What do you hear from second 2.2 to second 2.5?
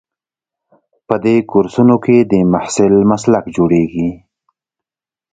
د